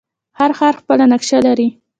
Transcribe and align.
هر 0.39 0.51
ښار 0.57 0.73
خپله 0.79 1.05
نقشه 1.13 1.39
لري. 1.47 1.67